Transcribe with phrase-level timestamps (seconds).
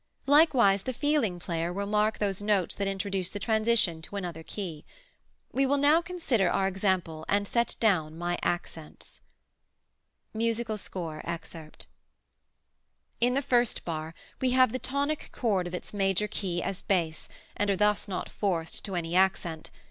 [0.25, 4.83] Likewise the feeling player will mark those notes that introduce the transition to another key.
[5.51, 9.21] We will consider now our example and set down my accents:
[10.33, 11.85] [Musical score excerpt]
[13.19, 17.29] In the first bar we have the tonic chord of its major key as bass,
[17.55, 19.69] and are thus not forced to any accent.